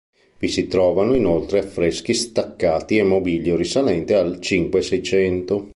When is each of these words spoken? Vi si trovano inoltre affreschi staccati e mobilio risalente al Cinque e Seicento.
Vi 0.39 0.47
si 0.47 0.65
trovano 0.65 1.13
inoltre 1.13 1.59
affreschi 1.59 2.15
staccati 2.15 2.97
e 2.97 3.03
mobilio 3.03 3.55
risalente 3.55 4.15
al 4.15 4.39
Cinque 4.41 4.79
e 4.79 4.81
Seicento. 4.81 5.69